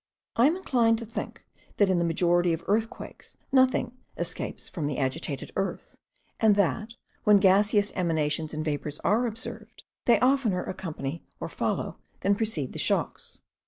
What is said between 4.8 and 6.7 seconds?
the agitated earth; and